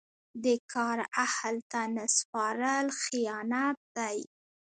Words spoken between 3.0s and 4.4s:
خیانت دی.